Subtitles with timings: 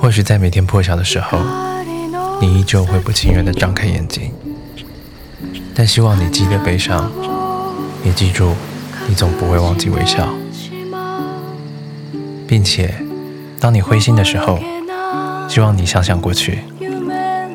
[0.00, 1.38] 或许在每天破晓的时候，
[2.40, 4.32] 你依旧会不情愿地张开眼睛，
[5.74, 7.10] 但希望你记得悲伤，
[8.04, 8.52] 也记住
[9.08, 10.28] 你总不会忘记微笑，
[12.46, 12.94] 并且
[13.58, 14.58] 当你灰心的时候，
[15.48, 16.58] 希望你想想过去，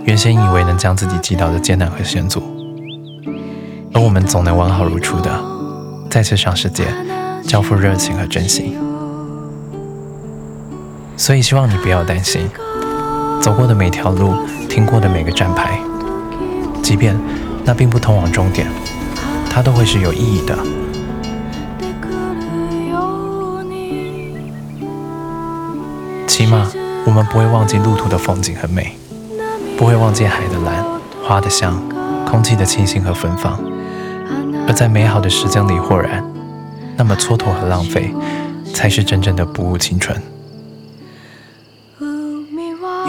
[0.05, 2.41] 原先以为能将自己击倒的艰难和险阻，
[3.93, 5.39] 而我们总能完好如初的
[6.09, 6.85] 再次向世界
[7.43, 8.75] 交付热情和真心。
[11.19, 12.49] 所以希望你不要担心，
[13.41, 14.33] 走过的每条路，
[14.69, 15.77] 听过的每个站牌，
[16.81, 17.13] 即便
[17.65, 18.65] 那并不通往终点，
[19.49, 20.57] 它都会是有意义的。
[26.25, 26.71] 起码
[27.05, 28.95] 我们不会忘记路途的风景和美，
[29.77, 30.85] 不会忘记海的蓝、
[31.21, 31.83] 花的香、
[32.25, 33.59] 空气的清新和芬芳。
[34.65, 36.23] 而在美好的时间里豁然，
[36.95, 38.15] 那么蹉跎和浪费，
[38.73, 40.17] 才是真正的不误青春。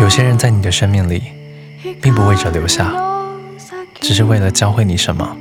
[0.01, 1.23] 有些人在你的生命里，
[2.01, 2.91] 并不为着留下，
[4.01, 5.37] 只是为了教会你什么。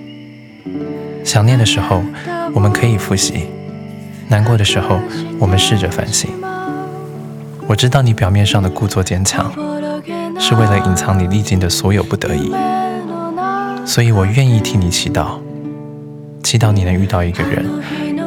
[1.24, 2.04] 想念的时候，
[2.54, 3.46] 我们可以复习；
[4.28, 5.00] 难过的时候，
[5.40, 6.30] 我们试着反省。
[7.68, 9.50] 我知道你表面上的故作坚强，
[10.38, 12.52] 是为了隐藏你历经的所有不得已，
[13.86, 15.40] 所以我愿意替你祈祷，
[16.44, 17.66] 祈祷你能遇到一个人，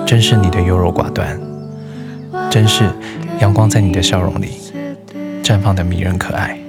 [0.06, 1.38] 珍视你的优柔寡断，
[2.50, 2.90] 珍视
[3.38, 4.61] 阳光在你的笑容里。
[5.52, 6.61] 绽放的迷人可爱。